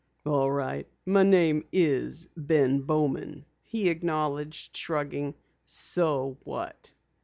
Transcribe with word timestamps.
"All 0.25 0.49
right, 0.49 0.87
my 1.05 1.21
name 1.21 1.63
is 1.71 2.27
Ben 2.35 2.79
Bowman," 2.81 3.45
he 3.61 3.87
acknowledged, 3.89 4.75
shrugging. 4.75 5.35
"So 5.65 6.39
what?" 6.43 6.91